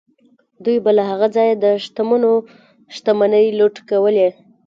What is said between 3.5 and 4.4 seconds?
لوټ کولې.